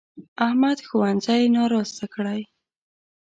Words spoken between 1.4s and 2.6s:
ناراسته کړی.